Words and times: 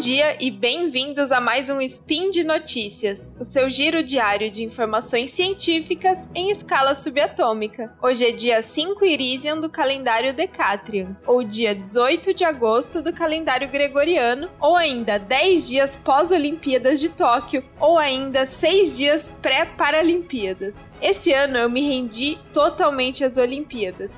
dia 0.00 0.34
e 0.42 0.50
bem-vindos 0.50 1.30
a 1.30 1.42
mais 1.42 1.68
um 1.68 1.78
Spin 1.78 2.30
de 2.30 2.42
Notícias, 2.42 3.30
o 3.38 3.44
seu 3.44 3.68
giro 3.68 4.02
diário 4.02 4.50
de 4.50 4.62
informações 4.62 5.30
científicas 5.30 6.26
em 6.34 6.50
escala 6.50 6.94
subatômica. 6.94 7.94
Hoje 8.02 8.24
é 8.24 8.32
dia 8.32 8.62
5 8.62 9.04
Irisian 9.04 9.58
do 9.58 9.68
calendário 9.68 10.32
Decatrian, 10.32 11.14
ou 11.26 11.44
dia 11.44 11.74
18 11.74 12.32
de 12.32 12.44
agosto 12.44 13.02
do 13.02 13.12
calendário 13.12 13.68
Gregoriano, 13.68 14.48
ou 14.58 14.74
ainda 14.74 15.18
10 15.18 15.68
dias 15.68 15.96
pós-Olimpíadas 15.98 16.98
de 16.98 17.10
Tóquio, 17.10 17.62
ou 17.78 17.98
ainda 17.98 18.46
6 18.46 18.96
dias 18.96 19.34
pré-Paralimpíadas. 19.42 20.78
Esse 21.02 21.30
ano 21.30 21.58
eu 21.58 21.68
me 21.68 21.82
rendi 21.86 22.38
totalmente 22.54 23.22
às 23.22 23.36
Olimpíadas. 23.36 24.10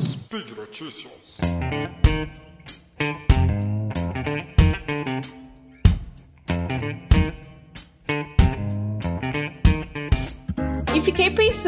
Speed 0.00 0.50
Notícias. 0.52 1.10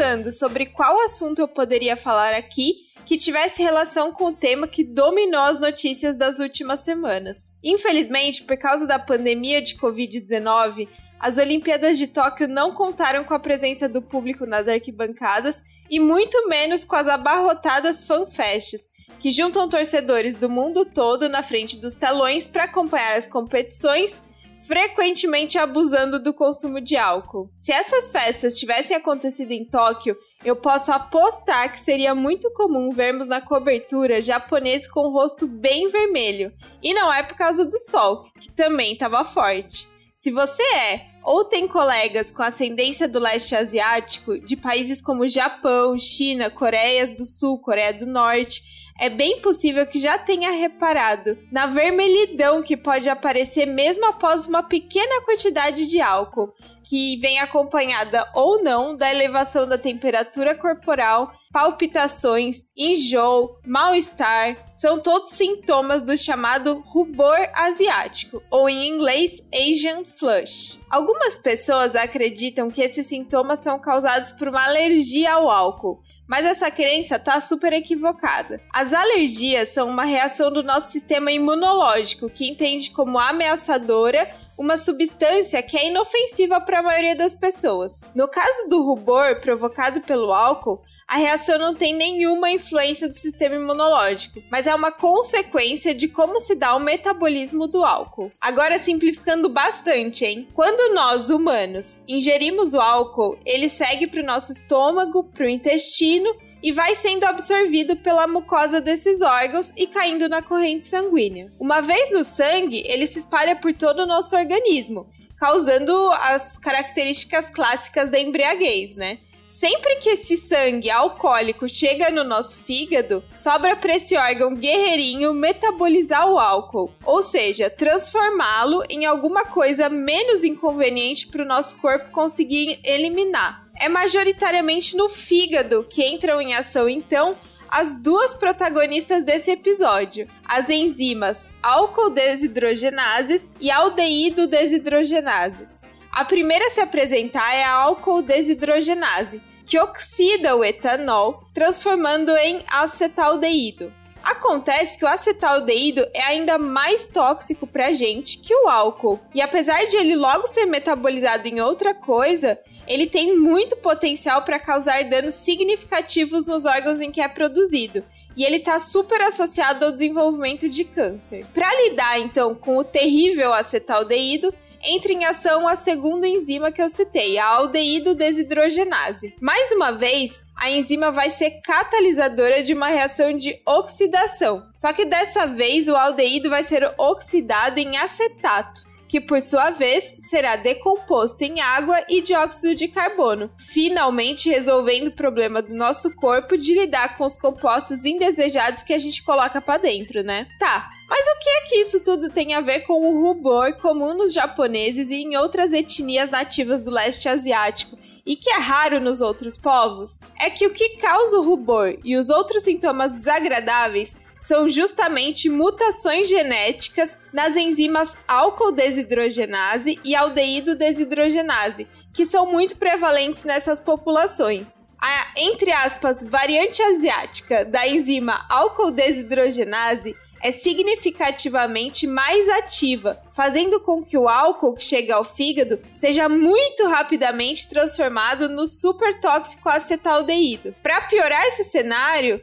Pensando 0.05 0.31
sobre 0.31 0.67
qual 0.67 1.03
assunto 1.03 1.39
eu 1.39 1.47
poderia 1.47 1.97
falar 1.97 2.31
aqui 2.35 2.85
que 3.07 3.17
tivesse 3.17 3.63
relação 3.63 4.11
com 4.11 4.25
o 4.25 4.33
tema 4.33 4.67
que 4.67 4.83
dominou 4.83 5.41
as 5.41 5.59
notícias 5.59 6.15
das 6.15 6.37
últimas 6.37 6.81
semanas. 6.81 7.51
Infelizmente, 7.63 8.43
por 8.43 8.55
causa 8.55 8.85
da 8.85 8.99
pandemia 8.99 9.63
de 9.63 9.75
Covid-19, 9.75 10.87
as 11.19 11.39
Olimpíadas 11.39 11.97
de 11.97 12.05
Tóquio 12.05 12.47
não 12.47 12.71
contaram 12.71 13.23
com 13.23 13.33
a 13.33 13.39
presença 13.39 13.89
do 13.89 13.99
público 13.99 14.45
nas 14.45 14.67
arquibancadas 14.67 15.63
e 15.89 15.99
muito 15.99 16.47
menos 16.47 16.85
com 16.85 16.95
as 16.95 17.07
abarrotadas 17.07 18.03
fanfests, 18.03 18.87
que 19.19 19.31
juntam 19.31 19.67
torcedores 19.67 20.35
do 20.35 20.49
mundo 20.49 20.85
todo 20.85 21.27
na 21.27 21.41
frente 21.41 21.77
dos 21.77 21.95
telões 21.95 22.47
para 22.47 22.65
acompanhar 22.65 23.17
as 23.17 23.25
competições 23.27 24.21
frequentemente 24.65 25.57
abusando 25.57 26.19
do 26.19 26.33
consumo 26.33 26.81
de 26.81 26.97
álcool. 26.97 27.49
Se 27.55 27.71
essas 27.71 28.11
festas 28.11 28.57
tivessem 28.57 28.97
acontecido 28.97 29.51
em 29.51 29.63
Tóquio, 29.63 30.17
eu 30.43 30.55
posso 30.55 30.91
apostar 30.91 31.71
que 31.71 31.79
seria 31.79 32.15
muito 32.15 32.51
comum 32.51 32.89
vermos 32.89 33.27
na 33.27 33.41
cobertura 33.41 34.21
japoneses 34.21 34.87
com 34.87 35.01
o 35.01 35.11
rosto 35.11 35.47
bem 35.47 35.89
vermelho. 35.89 36.51
E 36.81 36.93
não 36.93 37.13
é 37.13 37.23
por 37.23 37.37
causa 37.37 37.65
do 37.65 37.79
sol, 37.79 38.25
que 38.39 38.51
também 38.51 38.93
estava 38.93 39.23
forte. 39.23 39.87
Se 40.13 40.31
você 40.31 40.63
é 40.63 41.14
ou 41.25 41.43
tem 41.43 41.67
colegas 41.67 42.29
com 42.29 42.43
ascendência 42.43 43.07
do 43.07 43.17
leste 43.17 43.55
asiático, 43.55 44.39
de 44.39 44.55
países 44.55 45.01
como 45.01 45.27
Japão, 45.27 45.97
China, 45.97 46.51
Coreia 46.51 47.07
do 47.07 47.25
Sul, 47.25 47.57
Coreia 47.59 47.91
do 47.91 48.05
Norte, 48.05 48.61
é 48.97 49.09
bem 49.09 49.41
possível 49.41 49.85
que 49.85 49.99
já 49.99 50.17
tenha 50.17 50.51
reparado 50.51 51.37
na 51.51 51.65
vermelhidão 51.65 52.63
que 52.63 52.77
pode 52.77 53.09
aparecer 53.09 53.65
mesmo 53.65 54.05
após 54.05 54.45
uma 54.45 54.63
pequena 54.63 55.21
quantidade 55.25 55.87
de 55.87 55.99
álcool, 55.99 56.53
que 56.87 57.17
vem 57.17 57.39
acompanhada 57.39 58.29
ou 58.33 58.63
não 58.63 58.95
da 58.95 59.11
elevação 59.11 59.67
da 59.67 59.77
temperatura 59.77 60.55
corporal, 60.55 61.33
palpitações, 61.51 62.63
enjoo, 62.75 63.57
mal-estar, 63.65 64.55
são 64.73 64.99
todos 64.99 65.31
sintomas 65.31 66.03
do 66.03 66.17
chamado 66.17 66.83
rubor 66.85 67.37
asiático, 67.53 68.41
ou 68.51 68.69
em 68.69 68.87
inglês 68.87 69.41
Asian 69.53 70.05
Flush. 70.05 70.79
Algumas 70.89 71.14
pessoas 71.39 71.95
acreditam 71.95 72.69
que 72.69 72.81
esses 72.81 73.05
sintomas 73.07 73.59
são 73.59 73.79
causados 73.79 74.31
por 74.31 74.47
uma 74.47 74.65
alergia 74.65 75.33
ao 75.33 75.49
álcool, 75.49 76.01
mas 76.27 76.45
essa 76.45 76.71
crença 76.71 77.17
está 77.17 77.39
super 77.39 77.71
equivocada. 77.73 78.61
As 78.73 78.93
alergias 78.93 79.69
são 79.69 79.87
uma 79.87 80.03
reação 80.03 80.51
do 80.51 80.63
nosso 80.63 80.91
sistema 80.91 81.31
imunológico, 81.31 82.29
que 82.29 82.49
entende 82.49 82.89
como 82.89 83.19
ameaçadora 83.19 84.29
uma 84.57 84.77
substância 84.77 85.61
que 85.61 85.77
é 85.77 85.87
inofensiva 85.87 86.61
para 86.61 86.79
a 86.79 86.83
maioria 86.83 87.15
das 87.15 87.35
pessoas. 87.35 88.01
No 88.15 88.27
caso 88.27 88.67
do 88.69 88.81
rubor 88.81 89.39
provocado 89.41 90.01
pelo 90.01 90.33
álcool, 90.33 90.81
a 91.07 91.17
reação 91.17 91.59
não 91.59 91.75
tem 91.75 91.93
nenhuma 91.93 92.49
influência 92.49 93.07
do 93.07 93.13
sistema 93.13 93.55
imunológico, 93.55 94.41
mas 94.51 94.65
é 94.65 94.73
uma 94.73 94.91
consequência 94.91 95.93
de 95.93 96.07
como 96.07 96.39
se 96.39 96.55
dá 96.55 96.75
o 96.75 96.79
metabolismo 96.79 97.67
do 97.67 97.83
álcool. 97.83 98.31
Agora, 98.41 98.79
simplificando 98.79 99.47
bastante, 99.47 100.25
hein? 100.25 100.47
Quando 100.53 100.95
nós, 100.95 101.29
humanos, 101.29 101.99
ingerimos 102.07 102.73
o 102.73 102.81
álcool, 102.81 103.37
ele 103.45 103.69
segue 103.69 104.07
para 104.07 104.23
o 104.23 104.25
nosso 104.25 104.51
estômago, 104.51 105.23
para 105.23 105.45
o 105.45 105.49
intestino 105.49 106.35
e 106.63 106.71
vai 106.71 106.95
sendo 106.95 107.25
absorvido 107.25 107.95
pela 107.95 108.25
mucosa 108.25 108.81
desses 108.81 109.21
órgãos 109.21 109.71
e 109.77 109.85
caindo 109.85 110.27
na 110.27 110.41
corrente 110.41 110.87
sanguínea. 110.87 111.51
Uma 111.59 111.81
vez 111.81 112.11
no 112.11 112.23
sangue, 112.23 112.81
ele 112.87 113.05
se 113.05 113.19
espalha 113.19 113.55
por 113.55 113.71
todo 113.73 113.99
o 113.99 114.07
nosso 114.07 114.35
organismo, 114.35 115.07
causando 115.39 116.09
as 116.13 116.57
características 116.57 117.51
clássicas 117.51 118.09
da 118.09 118.19
embriaguez, 118.19 118.95
né? 118.95 119.19
Sempre 119.47 119.97
que 119.97 120.09
esse 120.09 120.37
sangue 120.37 120.89
alcoólico 120.89 121.69
chega 121.69 122.09
no 122.09 122.23
nosso 122.23 122.57
fígado, 122.57 123.23
sobra 123.35 123.75
para 123.75 123.95
esse 123.95 124.17
órgão 124.17 124.53
guerreirinho 124.53 125.33
metabolizar 125.33 126.27
o 126.29 126.39
álcool, 126.39 126.91
ou 127.05 127.21
seja, 127.21 127.69
transformá-lo 127.69 128.83
em 128.89 129.05
alguma 129.05 129.43
coisa 129.43 129.87
menos 129.87 130.43
inconveniente 130.43 131.27
para 131.27 131.43
o 131.43 131.47
nosso 131.47 131.77
corpo 131.77 132.11
conseguir 132.11 132.79
eliminar. 132.83 133.65
É 133.79 133.87
majoritariamente 133.87 134.97
no 134.97 135.09
fígado 135.09 135.85
que 135.89 136.03
entram 136.03 136.41
em 136.41 136.53
ação, 136.53 136.89
então, 136.89 137.37
as 137.69 137.95
duas 137.95 138.33
protagonistas 138.33 139.23
desse 139.23 139.51
episódio, 139.51 140.27
as 140.45 140.69
enzimas 140.69 141.47
álcool 141.61 142.09
desidrogenases 142.09 143.49
e 143.59 143.69
aldeído 143.69 144.47
desidrogenases. 144.47 145.81
A 146.15 146.23
primeira 146.23 146.67
a 146.67 146.69
se 146.69 146.79
apresentar 146.79 147.53
é 147.53 147.61
a 147.61 147.73
álcool 147.73 148.21
desidrogenase, 148.21 149.41
que 149.65 149.77
oxida 149.77 150.55
o 150.55 150.63
etanol, 150.63 151.43
transformando 151.53 152.33
em 152.37 152.63
acetaldeído. 152.71 153.91
Acontece 154.23 154.97
que 154.97 155.03
o 155.03 155.09
acetaldeído 155.09 156.07
é 156.13 156.23
ainda 156.23 156.57
mais 156.57 157.05
tóxico 157.05 157.67
para 157.67 157.87
a 157.87 157.93
gente 157.93 158.37
que 158.37 158.55
o 158.55 158.69
álcool, 158.69 159.19
e 159.33 159.41
apesar 159.41 159.83
de 159.87 159.97
ele 159.97 160.15
logo 160.15 160.47
ser 160.47 160.65
metabolizado 160.65 161.49
em 161.49 161.59
outra 161.59 161.93
coisa, 161.93 162.57
ele 162.87 163.07
tem 163.07 163.37
muito 163.37 163.75
potencial 163.75 164.41
para 164.43 164.57
causar 164.57 165.03
danos 165.03 165.35
significativos 165.35 166.47
nos 166.47 166.65
órgãos 166.65 167.01
em 167.01 167.11
que 167.11 167.19
é 167.19 167.27
produzido, 167.27 168.05
e 168.37 168.45
ele 168.45 168.55
está 168.55 168.79
super 168.79 169.21
associado 169.21 169.83
ao 169.83 169.91
desenvolvimento 169.91 170.69
de 170.69 170.85
câncer. 170.85 171.45
Para 171.53 171.69
lidar 171.83 172.19
então 172.19 172.55
com 172.55 172.77
o 172.77 172.85
terrível 172.85 173.53
acetaldeído, 173.53 174.53
entra 174.85 175.11
em 175.11 175.25
ação 175.25 175.67
a 175.67 175.75
segunda 175.75 176.27
enzima 176.27 176.71
que 176.71 176.81
eu 176.81 176.89
citei, 176.89 177.37
a 177.37 177.45
aldeído 177.45 178.13
desidrogenase. 178.13 179.33
Mais 179.41 179.71
uma 179.71 179.91
vez, 179.91 180.41
a 180.55 180.69
enzima 180.69 181.11
vai 181.11 181.29
ser 181.29 181.61
catalisadora 181.61 182.63
de 182.63 182.73
uma 182.73 182.87
reação 182.87 183.33
de 183.33 183.59
oxidação. 183.65 184.65
Só 184.73 184.93
que 184.93 185.05
dessa 185.05 185.45
vez 185.47 185.87
o 185.87 185.95
aldeído 185.95 186.49
vai 186.49 186.63
ser 186.63 186.93
oxidado 186.97 187.79
em 187.79 187.97
acetato 187.97 188.84
que 189.07 189.21
por 189.21 189.41
sua 189.41 189.71
vez 189.71 190.15
será 190.19 190.55
decomposto 190.55 191.43
em 191.43 191.61
água 191.61 191.97
e 192.09 192.21
dióxido 192.21 192.75
de 192.75 192.87
carbono, 192.87 193.49
finalmente 193.57 194.49
resolvendo 194.49 195.07
o 195.07 195.15
problema 195.15 195.61
do 195.61 195.73
nosso 195.73 196.13
corpo 196.15 196.57
de 196.57 196.73
lidar 196.73 197.17
com 197.17 197.25
os 197.25 197.37
compostos 197.37 198.05
indesejados 198.05 198.83
que 198.83 198.93
a 198.93 198.99
gente 198.99 199.23
coloca 199.23 199.61
para 199.61 199.77
dentro, 199.77 200.23
né? 200.23 200.47
Tá. 200.59 200.89
Mas 201.07 201.25
o 201.27 201.39
que 201.39 201.49
é 201.49 201.61
que 201.61 201.75
isso 201.77 201.99
tudo 202.03 202.29
tem 202.29 202.55
a 202.55 202.61
ver 202.61 202.81
com 202.81 202.93
o 202.93 203.21
rubor 203.21 203.75
comum 203.77 204.15
nos 204.15 204.33
japoneses 204.33 205.09
e 205.09 205.21
em 205.21 205.37
outras 205.37 205.71
etnias 205.71 206.31
nativas 206.31 206.85
do 206.85 206.91
leste 206.91 207.29
asiático? 207.29 207.97
e 208.25 208.35
que 208.35 208.49
é 208.49 208.57
raro 208.57 208.99
nos 208.99 209.21
outros 209.21 209.55
povos, 209.55 210.21
é 210.39 210.49
que 210.49 210.65
o 210.65 210.73
que 210.73 210.97
causa 210.97 211.37
o 211.37 211.43
rubor 211.43 211.95
e 212.03 212.17
os 212.17 212.29
outros 212.29 212.63
sintomas 212.63 213.13
desagradáveis 213.13 214.15
são 214.45 214.69
justamente 214.69 215.49
mutações 215.49 216.29
genéticas 216.29 217.17
nas 217.33 217.55
enzimas 217.55 218.15
álcool 218.27 218.71
desidrogenase 218.71 219.99
e 220.03 220.15
aldeído 220.15 220.75
desidrogenase, 220.75 221.87
que 222.13 222.27
são 222.27 222.45
muito 222.45 222.77
prevalentes 222.77 223.43
nessas 223.43 223.79
populações. 223.79 224.87
A, 225.01 225.33
entre 225.35 225.71
aspas, 225.71 226.23
variante 226.23 226.79
asiática 226.79 227.65
da 227.65 227.87
enzima 227.87 228.45
álcool 228.47 228.91
desidrogenase 228.91 230.15
é 230.45 230.51
significativamente 230.51 232.05
mais 232.05 232.47
ativa, 232.49 233.19
fazendo 233.31 233.79
com 233.79 234.03
que 234.03 234.15
o 234.15 234.29
álcool 234.29 234.75
que 234.75 234.83
chega 234.83 235.15
ao 235.15 235.25
fígado 235.25 235.79
seja 235.95 236.29
muito 236.29 236.85
rapidamente 236.87 237.67
transformado 237.67 238.47
no 238.47 238.67
super 238.67 239.19
tóxico 239.19 239.67
acetaldeído. 239.67 240.75
Para 240.83 241.01
piorar 241.01 241.43
esse 241.47 241.63
cenário, 241.63 242.39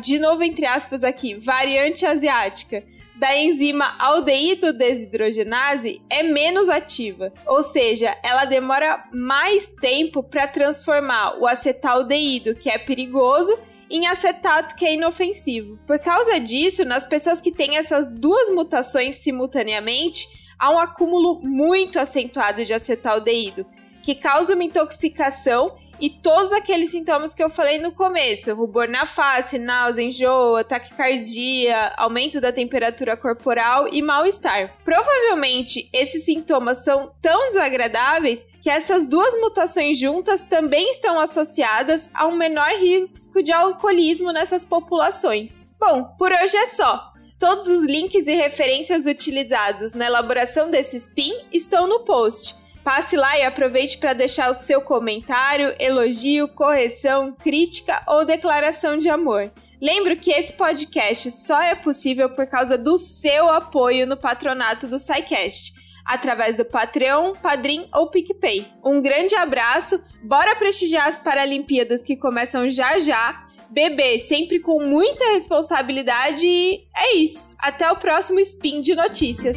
de 0.00 0.18
novo 0.18 0.42
entre 0.42 0.64
aspas 0.64 1.04
aqui, 1.04 1.34
variante 1.34 2.06
asiática, 2.06 2.82
da 3.14 3.36
enzima 3.36 3.94
aldeído 3.98 4.72
desidrogenase 4.72 6.00
é 6.08 6.22
menos 6.22 6.70
ativa, 6.70 7.34
ou 7.46 7.62
seja, 7.62 8.16
ela 8.24 8.46
demora 8.46 9.04
mais 9.12 9.66
tempo 9.78 10.22
para 10.22 10.46
transformar 10.46 11.38
o 11.38 11.46
acetaldeído, 11.46 12.54
que 12.54 12.70
é 12.70 12.78
perigoso, 12.78 13.58
em 13.90 14.06
acetato 14.06 14.74
que 14.74 14.84
é 14.84 14.94
inofensivo. 14.94 15.78
Por 15.86 15.98
causa 15.98 16.38
disso, 16.40 16.84
nas 16.84 17.06
pessoas 17.06 17.40
que 17.40 17.52
têm 17.52 17.76
essas 17.76 18.10
duas 18.10 18.48
mutações 18.50 19.16
simultaneamente, 19.16 20.26
há 20.58 20.70
um 20.70 20.78
acúmulo 20.78 21.40
muito 21.42 21.98
acentuado 21.98 22.64
de 22.64 22.72
acetaldeído, 22.72 23.66
que 24.02 24.14
causa 24.14 24.54
uma 24.54 24.64
intoxicação 24.64 25.76
e 26.00 26.10
todos 26.10 26.52
aqueles 26.52 26.90
sintomas 26.90 27.34
que 27.34 27.42
eu 27.42 27.48
falei 27.48 27.78
no 27.78 27.92
começo: 27.92 28.54
rubor 28.54 28.88
na 28.88 29.06
face, 29.06 29.58
náusea, 29.58 30.02
enjoo, 30.02 30.64
taquicardia, 30.64 31.92
aumento 31.96 32.40
da 32.40 32.52
temperatura 32.52 33.16
corporal 33.16 33.88
e 33.88 34.02
mal-estar. 34.02 34.76
Provavelmente 34.84 35.88
esses 35.92 36.24
sintomas 36.24 36.84
são 36.84 37.12
tão 37.20 37.50
desagradáveis 37.50 38.44
que 38.62 38.70
essas 38.70 39.06
duas 39.06 39.32
mutações 39.40 39.98
juntas 39.98 40.40
também 40.40 40.90
estão 40.90 41.20
associadas 41.20 42.10
a 42.12 42.26
um 42.26 42.36
menor 42.36 42.70
risco 42.80 43.42
de 43.42 43.52
alcoolismo 43.52 44.32
nessas 44.32 44.64
populações. 44.64 45.68
Bom, 45.78 46.04
por 46.18 46.32
hoje 46.32 46.56
é 46.56 46.66
só. 46.66 47.12
Todos 47.38 47.68
os 47.68 47.84
links 47.84 48.26
e 48.26 48.34
referências 48.34 49.04
utilizados 49.04 49.92
na 49.92 50.06
elaboração 50.06 50.70
desse 50.70 50.96
spin 50.96 51.32
estão 51.52 51.86
no 51.86 52.00
post. 52.00 52.56
Passe 52.86 53.16
lá 53.16 53.36
e 53.36 53.42
aproveite 53.42 53.98
para 53.98 54.12
deixar 54.12 54.48
o 54.48 54.54
seu 54.54 54.80
comentário, 54.80 55.74
elogio, 55.76 56.46
correção, 56.46 57.32
crítica 57.32 58.00
ou 58.06 58.24
declaração 58.24 58.96
de 58.96 59.08
amor. 59.08 59.50
Lembro 59.82 60.16
que 60.16 60.30
esse 60.30 60.52
podcast 60.52 61.32
só 61.32 61.60
é 61.60 61.74
possível 61.74 62.30
por 62.30 62.46
causa 62.46 62.78
do 62.78 62.96
seu 62.96 63.50
apoio 63.50 64.06
no 64.06 64.16
patronato 64.16 64.86
do 64.86 65.00
SciCast, 65.00 65.72
através 66.04 66.56
do 66.56 66.64
Patreon, 66.64 67.32
Padrim 67.32 67.88
ou 67.92 68.08
PicPay. 68.08 68.68
Um 68.84 69.02
grande 69.02 69.34
abraço, 69.34 70.00
bora 70.22 70.54
prestigiar 70.54 71.08
as 71.08 71.18
Paralimpíadas 71.18 72.04
que 72.04 72.14
começam 72.14 72.70
já 72.70 73.00
já. 73.00 73.48
Bebê 73.68 74.20
sempre 74.20 74.60
com 74.60 74.80
muita 74.80 75.32
responsabilidade 75.32 76.46
e 76.46 76.84
é 76.96 77.16
isso. 77.16 77.50
Até 77.58 77.90
o 77.90 77.96
próximo 77.96 78.38
Spin 78.38 78.80
de 78.80 78.94
Notícias. 78.94 79.56